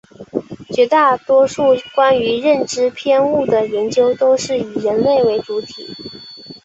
[0.73, 5.85] 绝大多数关于认知偏误的研究都是以人类为主体。